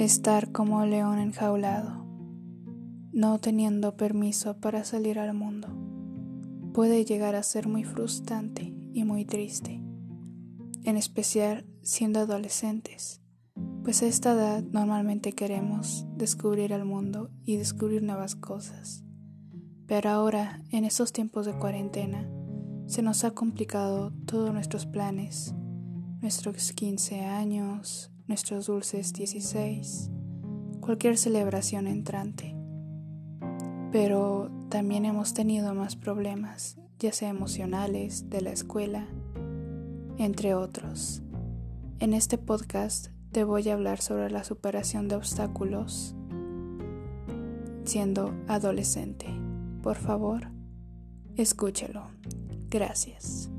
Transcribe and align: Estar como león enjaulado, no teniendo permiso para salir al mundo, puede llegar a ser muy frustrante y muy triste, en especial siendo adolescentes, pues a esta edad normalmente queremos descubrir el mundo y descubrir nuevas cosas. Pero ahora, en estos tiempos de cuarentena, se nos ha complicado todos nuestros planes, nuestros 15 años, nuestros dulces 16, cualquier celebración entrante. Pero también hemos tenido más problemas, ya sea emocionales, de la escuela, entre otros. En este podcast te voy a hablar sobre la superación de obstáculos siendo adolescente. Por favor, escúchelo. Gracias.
Estar 0.00 0.50
como 0.50 0.86
león 0.86 1.18
enjaulado, 1.18 2.06
no 3.12 3.38
teniendo 3.38 3.98
permiso 3.98 4.56
para 4.56 4.82
salir 4.82 5.18
al 5.18 5.34
mundo, 5.34 5.68
puede 6.72 7.04
llegar 7.04 7.34
a 7.34 7.42
ser 7.42 7.68
muy 7.68 7.84
frustrante 7.84 8.74
y 8.94 9.04
muy 9.04 9.26
triste, 9.26 9.82
en 10.84 10.96
especial 10.96 11.66
siendo 11.82 12.20
adolescentes, 12.20 13.20
pues 13.84 14.02
a 14.02 14.06
esta 14.06 14.32
edad 14.32 14.62
normalmente 14.62 15.34
queremos 15.34 16.06
descubrir 16.16 16.72
el 16.72 16.86
mundo 16.86 17.28
y 17.44 17.58
descubrir 17.58 18.02
nuevas 18.02 18.34
cosas. 18.34 19.04
Pero 19.86 20.08
ahora, 20.08 20.62
en 20.70 20.86
estos 20.86 21.12
tiempos 21.12 21.44
de 21.44 21.52
cuarentena, 21.58 22.26
se 22.86 23.02
nos 23.02 23.22
ha 23.24 23.32
complicado 23.32 24.14
todos 24.24 24.50
nuestros 24.54 24.86
planes, 24.86 25.54
nuestros 26.22 26.72
15 26.72 27.20
años, 27.20 28.10
nuestros 28.30 28.66
dulces 28.66 29.12
16, 29.12 30.08
cualquier 30.78 31.18
celebración 31.18 31.88
entrante. 31.88 32.54
Pero 33.90 34.52
también 34.68 35.04
hemos 35.04 35.34
tenido 35.34 35.74
más 35.74 35.96
problemas, 35.96 36.78
ya 37.00 37.12
sea 37.12 37.28
emocionales, 37.28 38.30
de 38.30 38.40
la 38.40 38.52
escuela, 38.52 39.08
entre 40.16 40.54
otros. 40.54 41.22
En 41.98 42.14
este 42.14 42.38
podcast 42.38 43.08
te 43.32 43.42
voy 43.42 43.68
a 43.68 43.74
hablar 43.74 44.00
sobre 44.00 44.30
la 44.30 44.44
superación 44.44 45.08
de 45.08 45.16
obstáculos 45.16 46.14
siendo 47.82 48.32
adolescente. 48.46 49.26
Por 49.82 49.96
favor, 49.96 50.52
escúchelo. 51.34 52.04
Gracias. 52.68 53.50